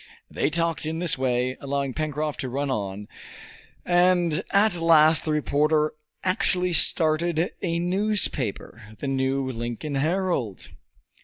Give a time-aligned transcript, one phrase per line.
[0.31, 3.07] They talked in this way, allowing Pencroft to run on,
[3.85, 5.93] and at last the reporter
[6.23, 10.69] actually started a newspaper the New Lincoln Herald!